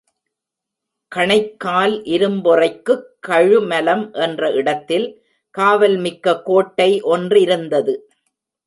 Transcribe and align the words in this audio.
கணைக்கால் 1.15 1.95
இரும்பொறைக்குக் 2.07 3.05
கழுமலம் 3.27 4.13
என்ற 4.13 4.51
இடத்தில் 4.51 5.07
காவல் 5.55 5.97
மிக்க 5.97 6.41
கோட்டை 6.41 7.01
ஒன்றிருந்தது. 7.01 7.95